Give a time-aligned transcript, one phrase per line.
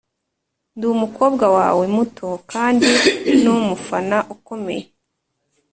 [0.75, 2.87] ndi umukobwa wawe muto kandi
[3.41, 4.85] numufana ukomeye